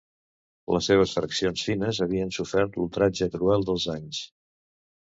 [0.75, 4.27] Les seves faccions fines havien sofert l'ultratge cruel dels anys.